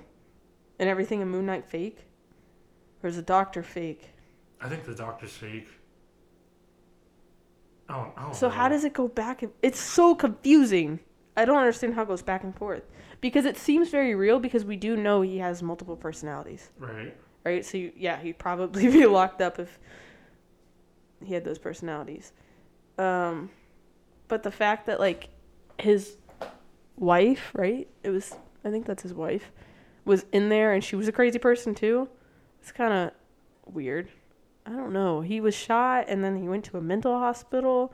[0.78, 2.05] And everything in Moon Knight fake?
[3.02, 4.10] Or is the doctor fake?
[4.60, 5.68] I think the doctor's fake.
[7.88, 9.42] I don't So how does it go back?
[9.42, 11.00] And, it's so confusing.
[11.36, 12.82] I don't understand how it goes back and forth
[13.20, 17.14] because it seems very real because we do know he has multiple personalities, right?
[17.44, 17.64] right?
[17.64, 19.78] So you, yeah, he'd probably be locked up if
[21.22, 22.32] he had those personalities.
[22.98, 23.50] Um,
[24.28, 25.28] but the fact that like
[25.78, 26.16] his
[26.96, 27.86] wife, right?
[28.02, 29.52] It was I think that's his wife,
[30.04, 32.08] was in there and she was a crazy person too.
[32.66, 33.12] It's kind of
[33.72, 34.08] weird.
[34.66, 35.20] I don't know.
[35.20, 37.92] He was shot and then he went to a mental hospital.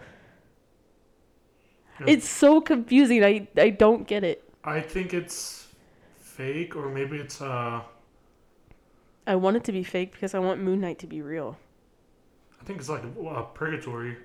[2.01, 2.07] Yeah.
[2.09, 3.23] It's so confusing.
[3.23, 4.43] I I don't get it.
[4.65, 5.69] I think it's
[6.17, 7.83] fake, or maybe it's uh.
[9.27, 11.59] I want it to be fake because I want Moon Knight to be real.
[12.59, 14.17] I think it's like uh, purgatory.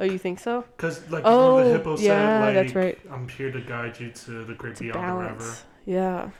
[0.00, 0.64] Oh, you think so?
[0.78, 2.98] Cause like Oh, the hippo yeah, said like that's right.
[3.08, 5.38] I'm here to guide you to the great To beyond or whatever.
[5.38, 5.64] balance.
[5.84, 6.30] Yeah.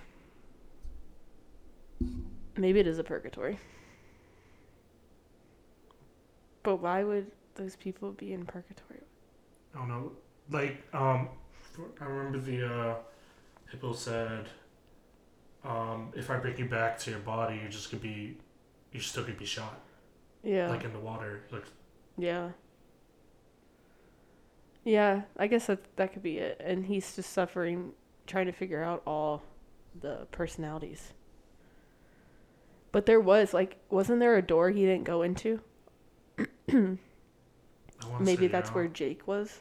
[2.56, 3.58] Maybe it is a purgatory.
[6.62, 9.00] But why would those people be in purgatory?
[9.74, 10.12] I don't know.
[10.50, 11.28] Like um,
[12.00, 12.94] I remember the uh,
[13.70, 14.48] hippo said,
[15.64, 18.38] um, if I bring you back to your body, you're just gonna be,
[18.92, 19.80] you're still gonna be shot
[20.42, 20.68] Yeah.
[20.68, 21.42] like in the water.
[21.50, 21.64] Like
[22.16, 22.50] yeah.
[24.84, 26.60] Yeah, I guess that that could be it.
[26.62, 27.92] And he's just suffering
[28.26, 29.42] trying to figure out all
[30.00, 31.12] the personalities.
[32.94, 35.60] But there was like wasn't there a door he didn't go into?
[38.20, 38.74] Maybe that's yeah.
[38.74, 39.58] where Jake was.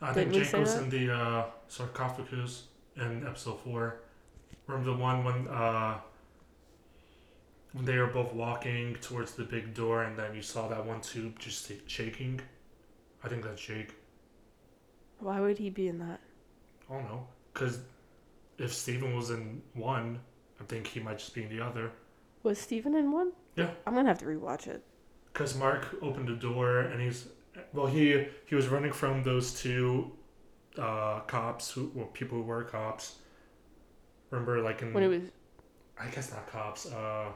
[0.00, 0.82] I think Didn't we Jake was that?
[0.82, 2.64] in the uh, sarcophagus
[2.96, 4.00] in episode four.
[4.66, 5.98] Remember the one when uh,
[7.70, 11.00] when they were both walking towards the big door, and then you saw that one
[11.02, 12.40] tube just shaking.
[13.22, 13.94] I think that's Jake.
[15.20, 16.18] Why would he be in that?
[16.90, 17.78] I don't know, cause
[18.58, 20.18] if Steven was in one,
[20.60, 21.92] I think he might just be in the other.
[22.42, 23.32] Was Steven in one?
[23.56, 23.70] Yeah.
[23.86, 24.82] I'm gonna have to rewatch it.
[25.34, 27.28] Cause Mark opened the door and he's
[27.72, 30.12] well, he he was running from those two
[30.78, 33.16] uh, cops who well, people who were cops.
[34.30, 35.22] Remember, like in When it was
[36.00, 36.86] I guess not cops.
[36.90, 37.26] Uh,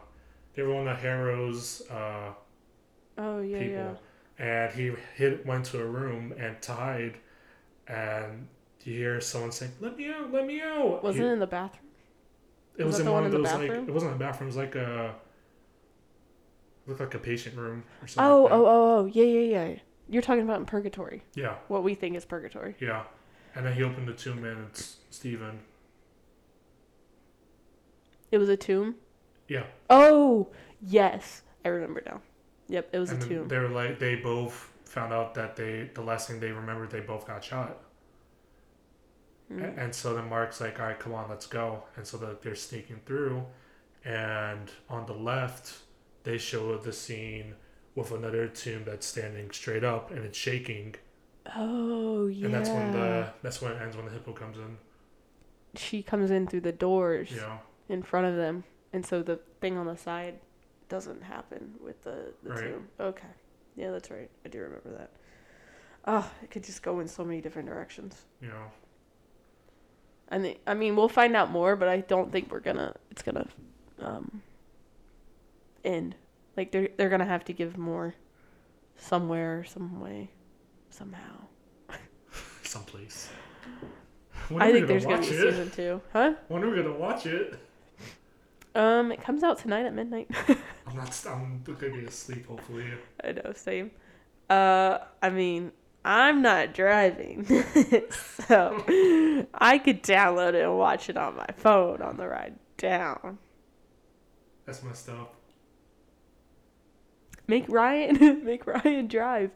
[0.54, 2.32] they were one of Harrow's uh,
[3.18, 3.98] Oh yeah, people,
[4.38, 4.44] yeah.
[4.44, 7.18] and he hid went to a room and tied,
[7.86, 8.48] and
[8.82, 10.32] you hear someone saying, "Let me out!
[10.32, 11.85] Let me out!" Wasn't He- in the bathroom?
[12.78, 14.48] It was was, in one of those like it wasn't a bathroom.
[14.48, 15.14] It was like a
[16.86, 18.30] looked like a patient room or something.
[18.30, 19.74] Oh, like oh, oh, oh, yeah, yeah, yeah.
[20.08, 21.24] You're talking about in purgatory.
[21.34, 22.76] yeah, What we think is purgatory.
[22.78, 23.04] yeah.
[23.56, 25.60] And then he opened the tomb and it's Steven.
[28.30, 28.96] It was a tomb.
[29.48, 29.64] Yeah.
[29.88, 30.48] Oh,
[30.80, 31.42] yes.
[31.64, 32.20] I remember now.
[32.68, 33.48] Yep, it was and a tomb.
[33.48, 37.00] they were like they both found out that they the last thing they remembered they
[37.00, 37.80] both got shot.
[39.52, 39.62] Mm.
[39.62, 41.84] A- And so then Mark's like, all right, come on, let's go.
[41.96, 43.44] And so that they're sneaking through.
[44.04, 45.78] And on the left,
[46.24, 47.54] they show the scene
[47.94, 50.94] with another tomb that's standing straight up and it's shaking.
[51.56, 52.46] Oh, yeah.
[52.46, 54.76] And that's when the that's when it ends when the hippo comes in.
[55.76, 58.64] She comes in through the doors know, in front of them.
[58.92, 60.38] And so the thing on the side
[60.88, 62.60] doesn't happen with the, the Right.
[62.62, 62.88] tomb.
[62.98, 63.26] Okay.
[63.76, 64.30] Yeah, that's right.
[64.44, 65.10] I do remember that.
[66.06, 68.22] Oh, it could just go in so many different directions.
[68.40, 68.70] know.
[70.28, 72.94] I mean, I mean, we'll find out more, but I don't think we're gonna.
[73.10, 73.46] It's gonna,
[74.00, 74.42] um,
[75.84, 76.16] end.
[76.56, 78.14] Like they're they're gonna have to give more,
[78.96, 80.30] somewhere, some way,
[80.90, 81.46] somehow.
[82.62, 83.30] Someplace.
[83.64, 85.50] I When are we think there's gonna be it?
[85.50, 86.34] season two, huh?
[86.48, 87.58] When are we gonna watch it?
[88.74, 90.28] Um, it comes out tonight at midnight.
[90.86, 91.24] I'm not.
[91.28, 92.46] I'm gonna be asleep.
[92.46, 92.84] Hopefully.
[93.24, 93.90] I know, same.
[94.50, 95.72] Uh, I mean,
[96.06, 97.44] I'm not driving,
[98.46, 98.84] so
[99.54, 103.38] I could download it and watch it on my phone on the ride down.
[104.64, 105.34] That's messed up.
[107.48, 109.50] Make Ryan, make Ryan drive.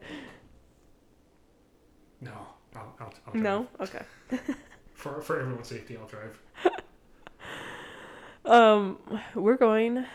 [2.19, 2.31] No.
[2.75, 3.43] I'll, I'll, I'll drive.
[3.43, 4.03] No, okay.
[4.93, 6.39] For for everyone's safety, I'll drive.
[8.45, 8.97] Um,
[9.33, 10.05] we're going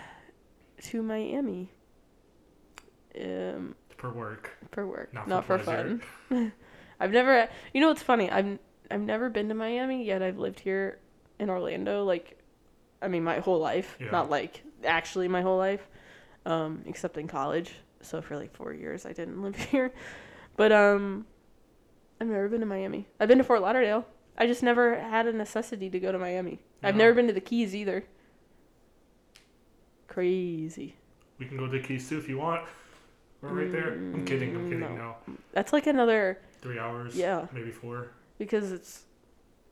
[0.83, 1.73] to Miami.
[3.21, 6.03] Um, For work, for work, not, not, for, for, fun.
[7.01, 7.49] I've never.
[7.73, 8.31] You know what's funny?
[8.31, 8.59] I've
[8.91, 10.23] I've never been to Miami yet.
[10.23, 10.99] I've lived here
[11.39, 12.39] in Orlando, like,
[13.03, 13.97] I mean, my whole life.
[14.01, 14.11] Yeah.
[14.11, 15.87] Not like actually my whole life,
[16.45, 17.75] um, except in college.
[18.01, 19.93] So for like four years, I didn't live here.
[20.57, 21.27] But um,
[22.21, 23.07] I've never been to Miami.
[23.21, 24.07] I've been to Fort Lauderdale.
[24.39, 26.61] I just never had a necessity to go to Miami.
[26.83, 28.05] I've never been to the Keys either.
[30.09, 30.95] Crazy.
[31.39, 32.67] We can go to the Keys too if you want.
[33.43, 33.93] We're right there.
[33.93, 34.57] I'm kidding.
[34.57, 34.87] I'm kidding.
[34.87, 34.97] Mm, no.
[35.27, 35.37] No.
[35.53, 37.15] That's like another Three hours.
[37.15, 37.47] Yeah.
[37.53, 38.09] Maybe four.
[38.39, 39.03] because it's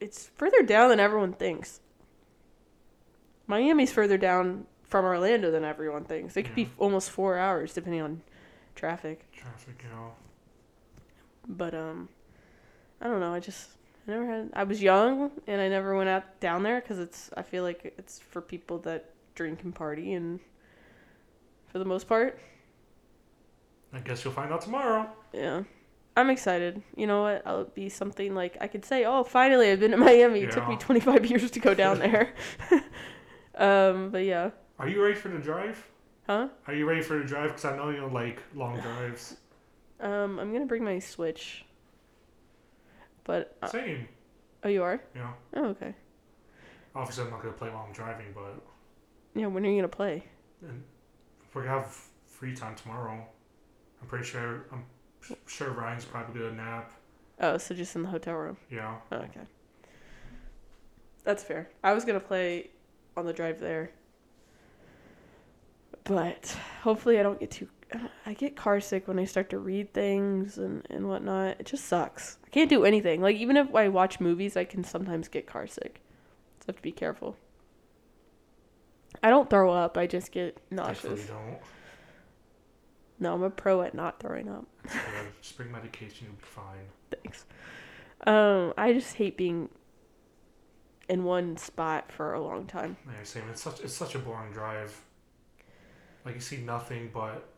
[0.00, 1.81] it's further down than everyone thinks.
[3.46, 6.37] Miami's further down from Orlando than everyone thinks.
[6.37, 6.68] It could be Yeah.
[6.79, 8.22] almost four hours depending on
[8.74, 9.31] traffic.
[9.33, 10.12] Traffic, you know.
[11.48, 12.09] But um,
[13.00, 13.35] I don't know.
[13.35, 13.68] I just
[14.07, 14.50] I never had.
[14.55, 17.31] I was young and I never went out down there because it's.
[17.37, 20.40] I feel like it's for people that drink and party and
[21.66, 22.38] for the most part,
[23.94, 25.09] I guess you'll find out tomorrow.
[25.33, 25.62] yeah.
[26.16, 26.80] I'm excited.
[26.96, 27.42] You know what?
[27.44, 30.40] I'll be something like I could say, "Oh, finally, I've been to Miami.
[30.42, 32.33] It took me 25 years to go down there."
[33.57, 35.85] um, but yeah, Are you ready for the drive?
[36.28, 36.48] huh?
[36.68, 37.48] Are you ready for the drive?
[37.50, 39.38] Because I know you don't like long drives.
[40.00, 41.64] Um, I'm gonna bring my Switch.
[43.24, 44.07] But uh, Same.
[44.62, 45.02] oh, you are?
[45.16, 45.33] Yeah.
[45.57, 45.94] Oh, okay.
[46.94, 48.62] Obviously, I'm not gonna play while I'm driving, but
[49.35, 49.46] Yeah.
[49.48, 50.24] When are you gonna play?
[50.62, 51.92] if we have
[52.26, 53.26] free time tomorrow,
[54.05, 54.67] I'm pretty sure.
[54.71, 54.85] I'm
[55.47, 56.93] sure Ryan's probably gonna nap.
[57.40, 58.59] Oh, so just in the hotel room.
[58.71, 58.97] Yeah.
[59.11, 59.40] Oh, okay.
[61.25, 61.71] That's fair.
[61.83, 62.69] I was gonna play
[63.17, 63.93] on the drive there,
[66.05, 67.69] but hopefully I don't get too.
[68.27, 71.57] I get car sick when I start to read things and and whatnot.
[71.59, 72.37] It just sucks.
[72.45, 73.23] I can't do anything.
[73.23, 76.03] Like even if I watch movies, I can sometimes get car sick.
[76.61, 77.38] So I have to be careful.
[79.23, 79.97] I don't throw up.
[79.97, 81.27] I just get nauseous.
[81.27, 81.59] don't.
[83.25, 84.67] No, I'm a pro at not throwing up.
[84.83, 85.27] That's good.
[85.41, 86.87] Just bring medication, you'll be fine.
[87.11, 87.47] Thanks.
[88.27, 89.71] Um, I just hate being
[91.09, 92.99] in one spot for a long time.
[93.07, 93.45] Yeah, same.
[93.51, 95.01] It's such it's such a boring drive.
[96.27, 97.49] Like you see nothing but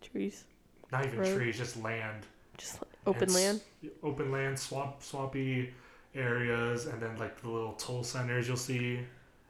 [0.00, 0.44] Trees,
[0.90, 1.36] not even Road.
[1.36, 2.26] trees, just land.
[2.58, 3.60] just open It's land.
[4.02, 5.72] Open land, swamp, swampy
[6.16, 9.00] areas, and then like the little toll centers you'll see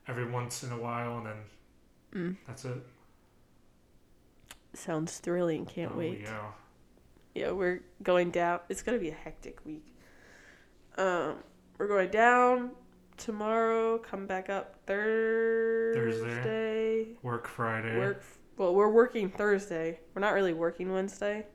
[0.07, 1.37] every once in a while, and then
[2.15, 2.37] Mm.
[2.47, 2.77] that's it.
[4.73, 5.67] Sounds thrilling.
[5.67, 6.21] Can't Oh, wait.
[6.23, 6.53] Yeah.
[7.35, 8.61] Yeah, we're going down.
[8.69, 9.95] It's gonna be a hectic week.
[10.97, 11.37] Um,
[11.79, 12.73] we're going down
[13.17, 13.99] tomorrow.
[13.99, 15.97] Come back up Thursday.
[17.23, 17.97] Work Friday.
[17.99, 18.23] Work.
[18.57, 20.01] Well, we're working Thursday.
[20.15, 21.47] We're not really working Wednesday.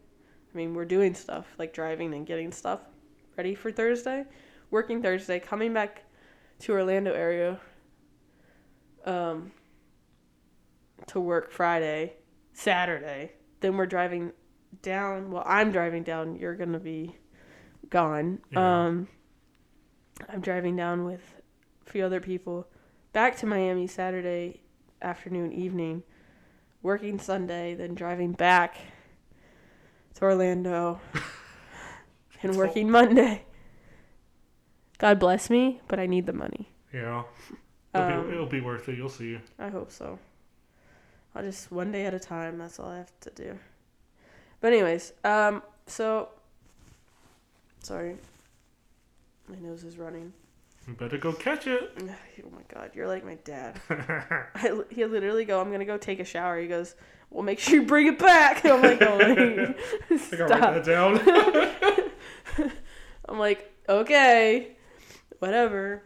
[0.53, 2.79] I mean, we're doing stuff like driving and getting stuff
[3.37, 4.25] ready for Thursday.
[4.71, 5.39] Working Thursday.
[5.39, 6.03] Coming back
[6.59, 7.59] to Orlando area.
[9.05, 9.51] Um.
[11.07, 12.13] To work Friday,
[12.55, 13.33] Saturday.
[13.59, 14.31] Then we're driving
[14.81, 15.29] down.
[15.31, 16.35] Well, I'm driving down.
[16.37, 17.15] You're gonna be
[17.89, 18.39] gone.
[18.51, 18.85] Yeah.
[18.85, 19.07] Um.
[20.29, 21.21] I'm driving down with
[21.85, 22.67] a few other people
[23.11, 24.61] back to Miami Saturday
[25.01, 26.03] afternoon, evening,
[26.81, 28.77] working Sunday, then driving back
[30.13, 31.01] to Orlando
[32.41, 33.43] and working Monday.
[34.99, 36.69] God bless me, but I need the money.
[36.93, 37.23] Yeah.
[37.93, 38.97] It'll, Um, be, it'll be worth it.
[38.97, 39.37] You'll see.
[39.59, 40.17] I hope so.
[41.35, 42.57] I'll just one day at a time.
[42.57, 43.59] That's all I have to do.
[44.61, 46.29] But anyways, um, so
[47.83, 48.15] sorry,
[49.49, 50.31] my nose is running.
[50.87, 51.91] You better go catch it.
[52.45, 53.79] Oh my god, you're like my dad.
[53.89, 56.59] I, he literally go, I'm gonna go take a shower.
[56.59, 56.95] He goes,
[57.31, 58.63] well, make sure you bring it back.
[58.65, 59.75] I'm like, oh, wait.
[60.31, 60.73] I gotta write stop.
[60.73, 60.85] that
[62.57, 62.71] down.
[63.27, 64.75] I'm like, okay,
[65.39, 66.03] whatever.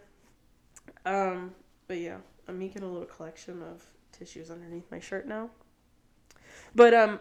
[1.05, 1.51] Um,
[1.87, 3.85] but yeah, I'm making a little collection of
[4.19, 5.49] tissues underneath my shirt now.
[6.75, 7.19] But um,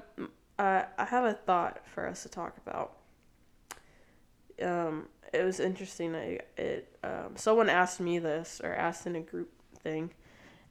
[0.58, 2.96] I I have a thought for us to talk about.
[4.62, 6.14] Um, it was interesting.
[6.14, 10.10] I it um, someone asked me this or asked in a group thing,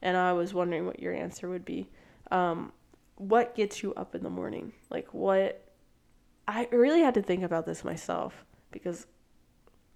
[0.02, 1.88] and I was wondering what your answer would be.
[2.30, 2.72] Um,
[3.16, 4.72] what gets you up in the morning?
[4.90, 5.64] Like what?
[6.46, 9.06] I really had to think about this myself because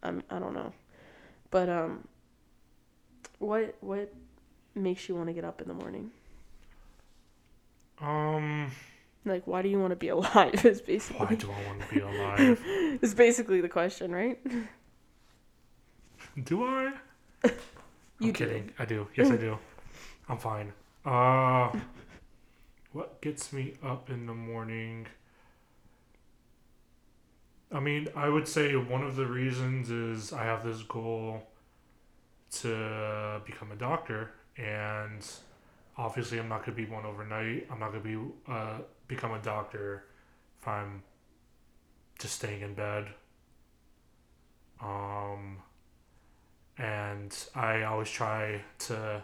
[0.03, 0.73] I'm I don't know,
[1.51, 2.09] but um,
[3.39, 4.13] what what
[4.75, 6.11] makes you want to get up in the morning?
[8.03, 8.71] Um,
[9.25, 10.55] Like why do you want to be alive?
[10.67, 11.27] Is basically.
[11.27, 12.61] why do I want to be alive?
[13.03, 14.39] is basically the question, right?
[16.45, 16.93] do I?
[18.21, 18.45] You I'm do.
[18.47, 18.71] kidding.
[18.79, 19.09] I do.
[19.17, 19.59] Yes, I do.
[20.29, 20.73] I'm fine.
[21.05, 21.73] Uh,
[22.93, 25.09] what gets me up in the morning?
[27.73, 31.43] I mean, I would say one of the reasons is I have this goal
[32.61, 35.27] to become a doctor, and
[36.03, 37.69] obviously, I'm not to be one overnight.
[37.71, 40.05] I'm not to be uh, become a doctor
[40.61, 41.03] if I'm
[42.19, 43.07] just staying in bed.
[44.83, 45.59] Um,
[46.77, 49.23] and I always try to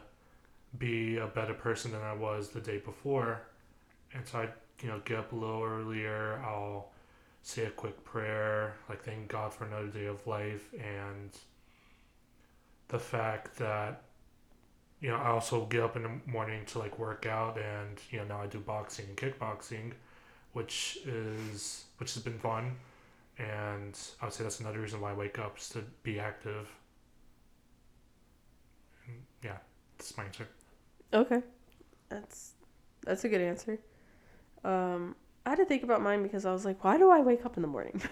[0.79, 3.43] be a better person than I was the day before.
[4.15, 4.49] And so I,
[4.83, 6.41] you know, get up a little earlier.
[6.45, 6.93] I'll
[7.43, 11.31] say a quick prayer, like thank God for another day of life, and
[12.89, 14.03] the fact that,
[15.01, 18.19] you know, I also get up in the morning to like work out, and you
[18.19, 19.93] know now I do boxing and kickboxing,
[20.53, 22.77] which is which has been fun,
[23.39, 26.69] and I would say that's another reason why I wake up is to be active.
[29.07, 29.59] And yeah,
[29.97, 30.49] that's my answer.
[31.13, 31.43] Okay,
[32.09, 32.53] that's
[33.05, 33.79] that's a good answer.
[34.65, 35.15] Um,
[35.47, 37.57] I had to think about mine because I was like, why do I wake up
[37.57, 38.03] in the morning?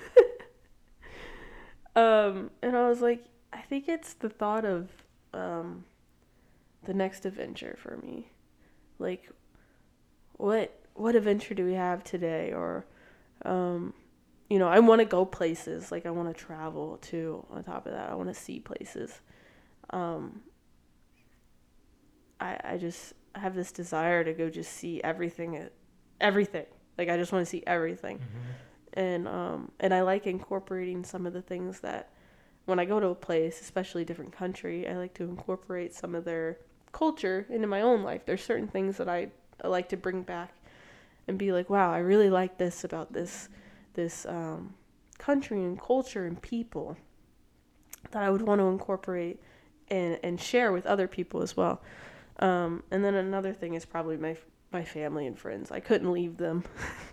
[1.96, 4.88] um, and I was like, I think it's the thought of
[5.34, 5.84] um,
[6.86, 8.30] the next adventure for me.
[8.98, 9.30] Like,
[10.34, 12.52] what what adventure do we have today?
[12.52, 12.86] Or,
[13.44, 13.92] um,
[14.48, 15.92] you know, I want to go places.
[15.92, 17.44] Like, I want to travel too.
[17.50, 19.20] On top of that, I want to see places.
[19.90, 20.40] Um,
[22.40, 25.68] I I just have this desire to go just see everything,
[26.20, 26.66] everything.
[26.96, 28.20] Like I just want to see everything,
[28.94, 32.10] and um and I like incorporating some of the things that
[32.64, 36.14] when I go to a place, especially a different country, I like to incorporate some
[36.14, 36.58] of their
[36.96, 38.22] culture into my own life.
[38.24, 39.28] There's certain things that I,
[39.62, 40.54] like to bring back
[41.28, 43.48] and be like, wow, I really like this about this
[43.94, 44.74] this um,
[45.18, 46.96] country and culture and people
[48.10, 49.40] that I would want to incorporate
[49.88, 51.82] and and share with other people as well.
[52.38, 54.36] Um, and then another thing is probably my
[54.72, 55.70] my family and friends.
[55.70, 56.64] I couldn't leave them.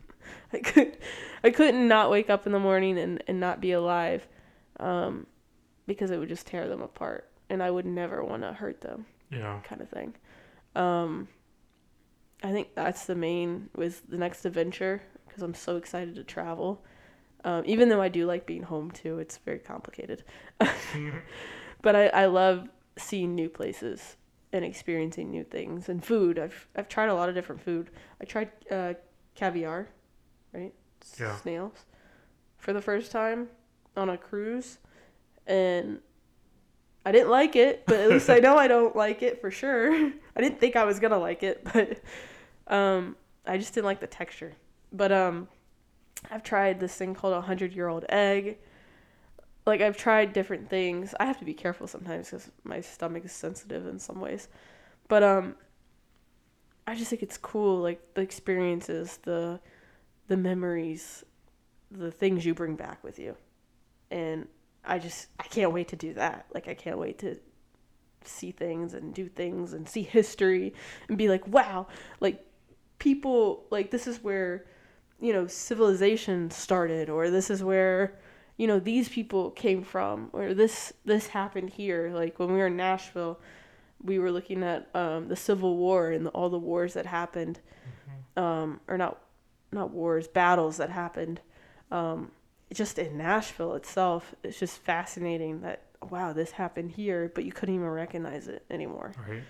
[0.53, 0.97] I could
[1.43, 4.27] I couldn't not wake up in the morning and, and not be alive.
[4.79, 5.27] Um,
[5.87, 9.05] because it would just tear them apart and I would never want to hurt them
[9.33, 9.59] Yeah.
[9.63, 10.13] kind of thing.
[10.75, 11.27] Um,
[12.43, 16.83] I think that's the main was the next adventure because I'm so excited to travel.
[17.45, 20.23] Um, even though I do like being home too, it's very complicated.
[21.81, 24.17] but I, I love seeing new places
[24.51, 26.37] and experiencing new things and food.
[26.37, 27.89] I've I've tried a lot of different food.
[28.21, 28.93] I tried uh,
[29.35, 29.87] caviar,
[30.53, 30.73] right?
[31.19, 31.35] Yeah.
[31.37, 31.85] Snails,
[32.57, 33.49] for the first time
[33.97, 34.77] on a cruise,
[35.47, 35.99] and
[37.05, 37.85] I didn't like it.
[37.85, 39.93] But at least I know I don't like it for sure.
[40.35, 42.01] I didn't think I was gonna like it, but
[42.73, 44.53] um, I just didn't like the texture.
[44.91, 45.47] But um,
[46.31, 48.57] I've tried this thing called a hundred year old egg
[49.65, 51.13] like I've tried different things.
[51.19, 54.47] I have to be careful sometimes because my stomach is sensitive in some ways,
[55.07, 55.55] but um,
[56.85, 59.59] I just think it's cool, like the experiences, the
[60.27, 61.23] the memories,
[61.91, 63.35] the things you bring back with you,
[64.11, 64.47] and
[64.85, 66.45] I just I can't wait to do that.
[66.53, 67.37] Like I can't wait to
[68.25, 70.73] see things and do things and see history
[71.07, 71.87] and be like, wow,
[72.19, 72.45] like
[72.99, 74.65] people like this is where
[75.19, 78.19] you know civilization started or this is where
[78.57, 82.11] you know these people came from or this this happened here.
[82.13, 83.39] Like when we were in nashville
[84.03, 87.59] we were looking at um, the civil war and all the wars that happened.
[88.35, 89.19] Um, or not
[89.71, 91.39] not wars battles that happened.
[91.91, 92.31] Um,
[92.73, 97.75] just in nashville itself it's just fascinating that wow this happened here but you couldn't
[97.75, 99.43] even recognize it anymore Right.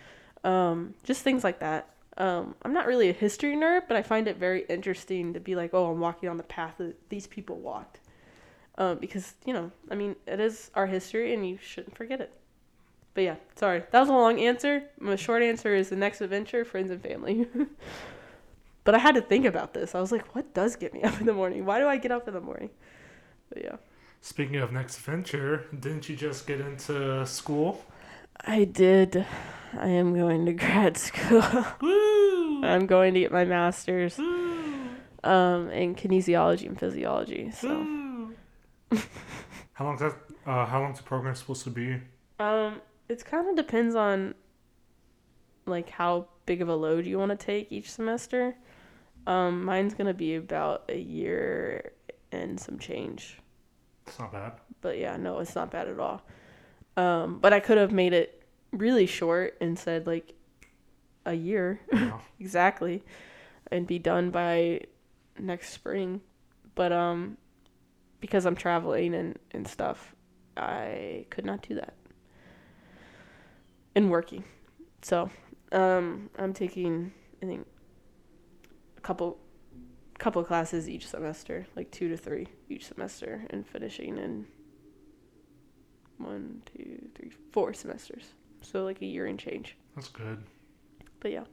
[0.43, 4.27] um, just things like that Um, I'm not really a history nerd, but I find
[4.27, 7.55] it very interesting to be like, oh, I'm walking on the path that these people
[7.57, 8.01] walked.
[8.77, 12.31] Um, because, you know, I mean, it is our history and you shouldn't forget it.
[13.15, 13.81] But yeah, sorry.
[13.89, 14.83] That was a long answer.
[14.99, 17.47] My short answer is the next adventure, friends and family.
[18.83, 19.95] but I had to think about this.
[19.95, 21.65] I was like, what does get me up in the morning?
[21.65, 22.69] Why do I get up in the morning?
[23.53, 23.75] But yeah.
[24.21, 27.83] Speaking of next adventure, didn't you just get into school?
[28.41, 29.25] I did.
[29.77, 31.43] I am going to grad school.
[31.81, 32.63] Woo!
[32.63, 37.51] I'm going to get my master's um, in kinesiology and physiology.
[37.51, 38.29] So,
[39.73, 40.15] how long's that?
[40.45, 41.99] Uh, how long's the program supposed to be?
[42.39, 44.33] um, it kind of depends on
[45.65, 48.55] like how big of a load you want to take each semester.
[49.27, 51.91] Um, mine's gonna be about a year
[52.31, 53.37] and some change.
[54.07, 54.53] It's not bad.
[54.81, 56.21] But yeah, no, it's not bad at all.
[56.97, 60.33] Um, but I could have made it really short and said like
[61.25, 62.19] a year Yeah.
[62.39, 63.03] exactly
[63.71, 64.81] and be done by
[65.39, 66.21] next spring.
[66.75, 67.37] But um
[68.19, 70.15] because I'm traveling and, and stuff,
[70.55, 71.93] I could not do that.
[73.95, 74.43] And working.
[75.01, 75.29] So,
[75.71, 77.67] um I'm taking I think
[78.97, 79.37] a couple
[80.19, 84.45] couple classes each semester, like 2 to 3 each semester and finishing in
[86.17, 88.33] one, two, three, four semesters.
[88.61, 89.75] So like a year and change.
[89.95, 90.43] That's good.
[91.19, 91.43] But yeah.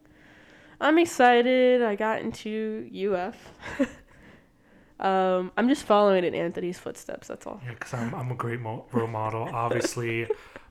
[0.80, 1.82] I'm excited.
[1.82, 3.36] I got into UF.
[5.00, 7.60] um, I'm just following in Anthony's footsteps, that's all.
[7.64, 9.48] Yeah, because I'm, I'm a great mo- role model.
[9.52, 10.26] Obviously,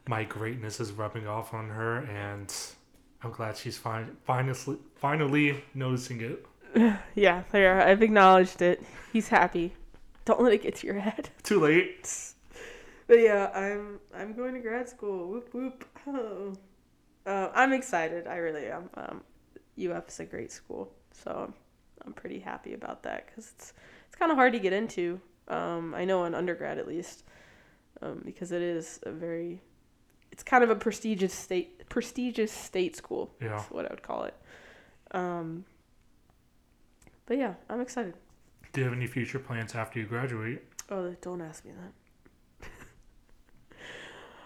[0.08, 2.52] my greatness is rubbing off on her, and
[3.22, 6.46] I'm glad she's fin- finally, finally noticing it.
[7.16, 7.82] Yeah, there.
[7.82, 8.84] I've acknowledged it.
[9.12, 9.74] He's happy.
[10.26, 11.30] Don't let it get to your head.
[11.44, 12.34] Too late.
[13.08, 15.28] But yeah, I'm I'm going to grad school.
[15.28, 15.86] Whoop whoop.
[16.08, 16.56] Oh.
[17.26, 18.28] Uh, I'm excited.
[18.28, 18.90] I really am.
[18.96, 19.22] Um,
[19.80, 21.54] UF is a great school, so I'm,
[22.06, 23.74] I'm pretty happy about that because it's
[24.08, 25.20] it's kind of hard to get into.
[25.48, 27.24] Um, I know in undergrad at least,
[28.02, 29.62] um, because it is a very,
[30.32, 33.32] it's kind of a prestigious state prestigious state school.
[33.42, 33.50] Yeah.
[33.50, 34.36] That's what I would call it.
[35.12, 35.66] Um,
[37.30, 38.16] but yeah, I'm excited.
[38.74, 40.64] Do you have any future plans after you graduate?
[40.90, 42.68] Oh, don't ask me that.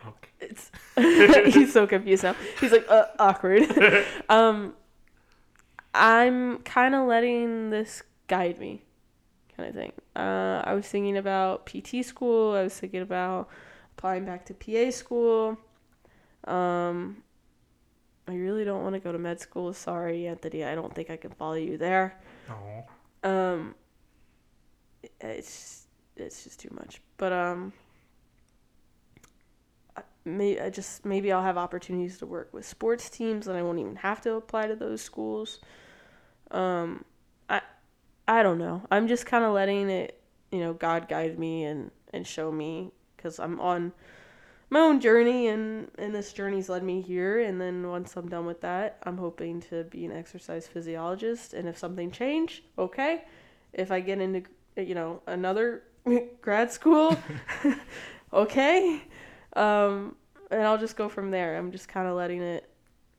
[0.05, 0.29] Okay.
[0.41, 0.69] It's
[1.55, 2.35] he's so confused now.
[2.59, 3.63] He's like uh, awkward.
[4.29, 4.73] um,
[5.93, 8.83] I'm kind of letting this guide me,
[9.55, 9.93] kind of thing.
[10.13, 12.51] Uh, I was thinking about PT school.
[12.53, 13.47] I was thinking about
[13.97, 15.57] applying back to PA school.
[16.43, 17.23] Um,
[18.27, 19.71] I really don't want to go to med school.
[19.71, 20.65] Sorry, Anthony.
[20.65, 22.19] I don't think I can follow you there.
[23.23, 23.75] Um,
[25.21, 27.01] it's it's just too much.
[27.17, 27.73] But um,
[30.25, 33.79] may I just maybe I'll have opportunities to work with sports teams, and I won't
[33.79, 35.59] even have to apply to those schools.
[36.51, 37.05] Um,
[37.49, 37.61] I
[38.27, 38.83] I don't know.
[38.91, 40.19] I'm just kind of letting it,
[40.51, 43.93] you know, God guide me and and show me because I'm on
[44.69, 48.45] my own journey and and this journey's led me here and then once i'm done
[48.45, 53.23] with that i'm hoping to be an exercise physiologist and if something change okay.
[53.73, 54.43] If i get into
[54.77, 55.83] you know another
[56.41, 57.17] grad school
[58.33, 59.01] okay.
[59.55, 60.15] Um
[60.51, 61.57] and i'll just go from there.
[61.57, 62.69] I'm just kind of letting it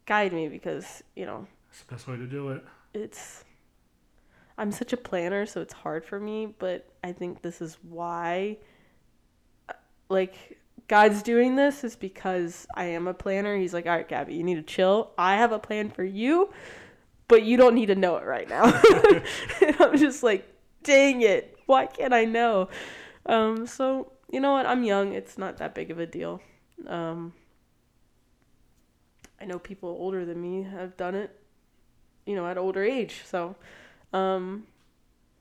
[0.07, 1.47] guide me because you know.
[1.71, 2.65] It's the best way to do it.
[2.93, 3.45] it's
[4.57, 8.59] I'm such a planner, so it's hard for me, but I think this is why
[10.09, 13.57] like God's doing this is because I am a planner.
[13.57, 15.13] He's like, "All right, Gabby, you need to chill.
[15.17, 16.51] I have a plan for you,
[17.29, 18.65] but you don't need to know it right now."
[19.63, 20.47] and I'm just like,
[20.83, 21.57] "Dang it.
[21.67, 22.69] Why can't I know?"
[23.27, 24.67] Um so, you know what?
[24.67, 25.13] I'm young.
[25.15, 26.41] It's not that big of a deal.
[26.87, 27.33] Um
[29.41, 31.39] I know people older than me have done it,
[32.27, 33.23] you know, at older age.
[33.27, 33.57] So,
[34.13, 34.67] um,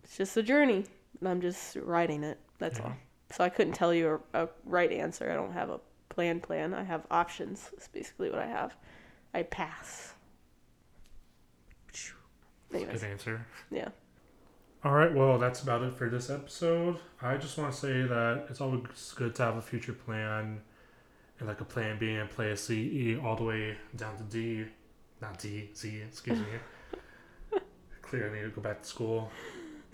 [0.03, 0.85] it's just a journey,
[1.19, 2.39] and I'm just riding it.
[2.57, 2.85] That's Yeah.
[2.85, 2.93] all.
[3.35, 5.31] So I couldn't tell you a, a right answer.
[5.31, 5.79] I don't have a
[6.09, 6.39] plan.
[6.39, 6.73] Plan.
[6.73, 7.69] I have options.
[7.71, 8.75] That's basically what I have.
[9.33, 10.13] I pass.
[12.73, 13.45] Anyways, Good answer.
[13.69, 13.89] yeah.
[14.83, 16.97] All right, well, that's about it for this episode.
[17.21, 20.59] I just want to say that it's always good to have a future plan
[21.39, 24.23] and like a plan B and play a C, E all the way down to
[24.23, 24.65] D.
[25.21, 27.59] Not D, Z, excuse me.
[28.01, 29.31] Clearly, I need to go back to school.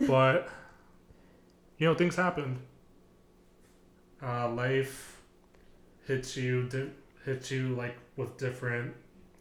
[0.08, 0.50] But,
[1.78, 2.62] you know, things happen.
[4.22, 5.22] Uh, life
[6.06, 6.90] hits you, di-
[7.26, 8.94] hits you like with different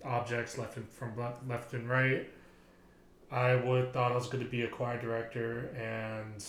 [0.05, 2.29] objects left and from left, left and right.
[3.31, 6.45] I would thought I was going to be a choir director, and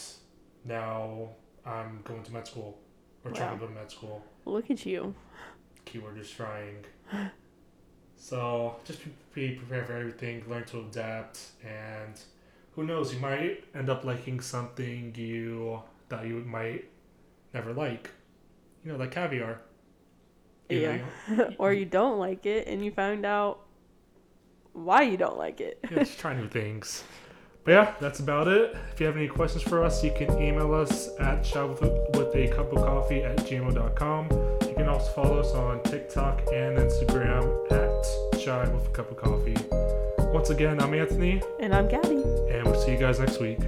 [0.64, 1.30] now
[1.66, 2.78] I'm going to med school
[3.26, 4.24] or trying to go to med school.
[4.46, 5.14] Look at you.
[5.86, 6.86] Keyword is trying.
[8.16, 9.00] So just
[9.34, 10.44] be prepared for everything.
[10.48, 12.20] Learn to adapt, and
[12.76, 16.86] who knows, you might end up liking something you that you might
[17.54, 18.12] never like.
[18.84, 19.62] You know, like caviar.
[20.70, 20.80] You
[21.30, 21.50] Yeah.
[21.60, 23.62] or you don't like it and you found out
[24.74, 25.80] why you don't like it.
[25.92, 27.04] yeah, just try new things.
[27.66, 28.76] But yeah, that's about it.
[28.94, 32.34] If you have any questions for us, you can email us at shop with, with
[32.36, 34.30] a cup of coffee at gmail.com.
[34.68, 39.18] You can also follow us on TikTok and Instagram at shy with a cup of
[39.18, 39.56] coffee.
[40.34, 42.16] Once again, I'm Anthony, And I'm Gabby.
[42.52, 43.60] and we'll see you guys next week.